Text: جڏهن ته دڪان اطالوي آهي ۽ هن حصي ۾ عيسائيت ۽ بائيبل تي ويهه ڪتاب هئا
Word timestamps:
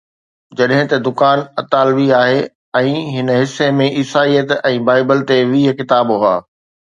جڏهن 0.59 0.85
ته 0.93 0.97
دڪان 1.07 1.37
اطالوي 1.63 2.07
آهي 2.21 2.39
۽ 2.85 2.95
هن 3.17 3.29
حصي 3.39 3.67
۾ 3.83 3.91
عيسائيت 3.99 4.55
۽ 4.71 4.81
بائيبل 4.89 5.23
تي 5.33 5.39
ويهه 5.53 5.77
ڪتاب 5.83 6.17
هئا 6.25 6.35